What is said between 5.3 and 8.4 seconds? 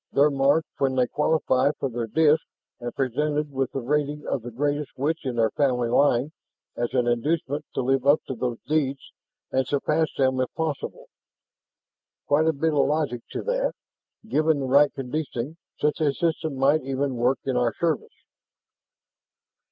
their family line as an inducement to live up to